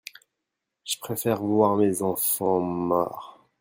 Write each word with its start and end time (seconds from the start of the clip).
je 0.83 0.97
préfère 0.99 1.43
voir 1.43 1.75
mes 1.75 2.01
enfants 2.01 2.59
morts. 2.59 3.39